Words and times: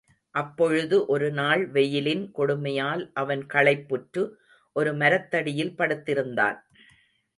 அப்பொழுது 0.35 1.05
ஒரு 1.05 1.31
நாள், 1.31 1.67
வெயிலின் 1.67 2.31
கொடுமையால் 2.37 3.03
அவன் 3.13 3.43
களைப்புற்று, 3.53 4.23
ஒரு 4.75 4.93
மரத்தடியில் 4.93 5.75
படுத்திருந்தான். 5.77 6.57